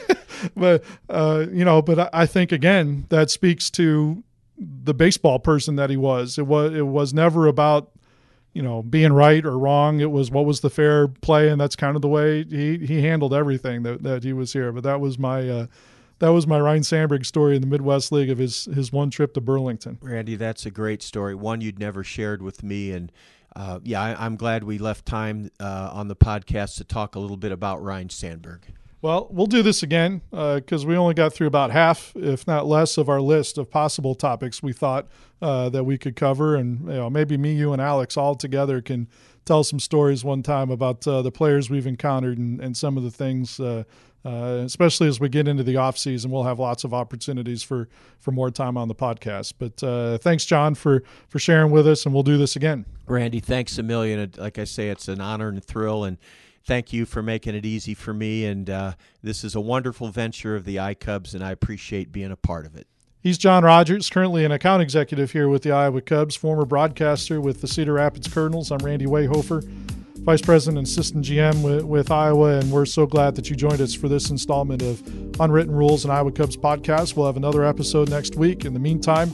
[0.56, 4.22] but uh, you know, but I think again that speaks to
[4.58, 6.38] the baseball person that he was.
[6.38, 7.90] It was it was never about
[8.52, 10.00] you know, being right or wrong.
[10.00, 13.02] It was what was the fair play, and that's kind of the way he, he
[13.02, 14.72] handled everything that, that he was here.
[14.72, 15.66] But that was my uh,
[16.18, 19.34] that was my Ryne Sandberg story in the Midwest League of his his one trip
[19.34, 19.98] to Burlington.
[20.00, 21.34] Randy, that's a great story.
[21.34, 23.12] One you'd never shared with me, and
[23.54, 27.18] uh, yeah, I, am glad we left time uh, on the podcast to talk a
[27.18, 28.62] little bit about Ryne Sandberg.
[29.00, 32.66] Well, we'll do this again because uh, we only got through about half, if not
[32.66, 35.06] less, of our list of possible topics we thought
[35.40, 38.80] uh, that we could cover, and you know, maybe me, you, and Alex all together
[38.80, 39.08] can
[39.44, 43.04] tell some stories one time about uh, the players we've encountered and, and some of
[43.04, 43.60] the things.
[43.60, 43.84] Uh,
[44.24, 47.88] uh, especially as we get into the off season, we'll have lots of opportunities for
[48.18, 49.54] for more time on the podcast.
[49.58, 52.84] But uh, thanks, John, for for sharing with us, and we'll do this again.
[53.06, 54.32] Randy, thanks a million.
[54.36, 56.18] Like I say, it's an honor and thrill, and
[56.68, 58.44] thank you for making it easy for me.
[58.44, 58.92] And uh,
[59.22, 62.76] this is a wonderful venture of the iCubs, and I appreciate being a part of
[62.76, 62.86] it.
[63.20, 67.62] He's John Rogers, currently an account executive here with the Iowa Cubs, former broadcaster with
[67.62, 68.70] the Cedar Rapids Cardinals.
[68.70, 69.68] I'm Randy Wehofer,
[70.28, 73.80] Vice President and Assistant GM with, with, Iowa, and we're so glad that you joined
[73.80, 75.00] us for this installment of
[75.40, 77.16] Unwritten Rules and Iowa Cubs podcast.
[77.16, 78.66] We'll have another episode next week.
[78.66, 79.32] In the meantime,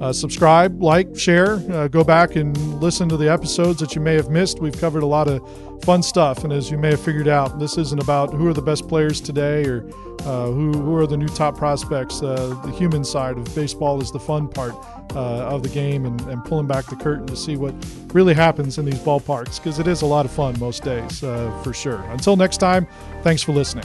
[0.00, 4.14] uh, subscribe, like, share, uh, go back and listen to the episodes that you may
[4.14, 4.60] have missed.
[4.60, 5.46] We've covered a lot of
[5.84, 6.42] fun stuff.
[6.42, 9.20] And as you may have figured out, this isn't about who are the best players
[9.20, 9.86] today or
[10.20, 12.22] uh, who, who are the new top prospects.
[12.22, 14.74] Uh, the human side of baseball is the fun part
[15.14, 17.74] uh, of the game and, and, pulling back the curtain to see what
[18.12, 21.50] really happens in these ballparks because it is a lot of fun most days, uh,
[21.62, 22.00] for sure.
[22.10, 22.86] Until next time,
[23.22, 23.84] thanks for listening.